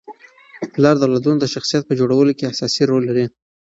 پلار 0.73 0.95
د 0.97 1.01
اولادونو 1.05 1.37
د 1.41 1.45
شخصیت 1.53 1.83
په 1.87 1.93
جوړولو 1.99 2.31
کي 2.37 2.43
اساسي 2.45 2.83
رول 2.89 3.03
لري. 3.09 3.25